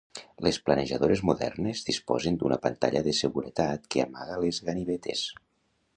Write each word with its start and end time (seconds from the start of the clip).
Les 0.45 0.57
planejadores 0.69 1.21
modernes 1.31 1.83
disposen 1.89 2.41
d'una 2.43 2.59
pantalla 2.65 3.05
de 3.09 3.15
seguretat 3.21 3.87
que 3.97 4.03
amaga 4.09 4.43
les 4.47 4.63
ganivetes. 4.71 5.23